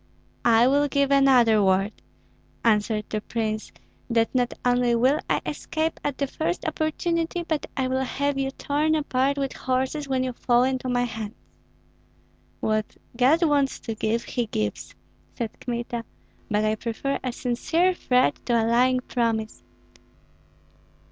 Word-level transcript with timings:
"I 0.45 0.65
will 0.67 0.87
give 0.87 1.11
another 1.11 1.61
word," 1.63 1.91
answered 2.65 3.05
the 3.09 3.21
prince, 3.21 3.71
"that 4.09 4.33
not 4.33 4.51
only 4.65 4.95
will 4.95 5.19
I 5.29 5.41
escape 5.45 5.99
at 6.03 6.17
the 6.17 6.25
first 6.25 6.65
opportunity, 6.67 7.43
but 7.47 7.67
I 7.77 7.87
will 7.87 8.01
have 8.03 8.35
you 8.39 8.49
torn 8.49 8.95
apart 8.95 9.37
with 9.37 9.53
horses, 9.53 10.07
when 10.09 10.23
you 10.23 10.33
fall 10.33 10.63
into 10.63 10.89
my 10.89 11.03
hands." 11.03 11.35
"What 12.61 12.97
God 13.15 13.43
wants 13.43 13.79
to 13.81 13.93
give, 13.93 14.23
he 14.23 14.47
gives!" 14.47 14.95
said 15.35 15.59
Kmita. 15.59 16.03
"But 16.49 16.65
I 16.65 16.73
prefer 16.73 17.19
a 17.23 17.31
sincere 17.31 17.93
threat 17.93 18.43
to 18.47 18.53
a 18.59 18.65
lying 18.65 19.01
promise. 19.01 19.61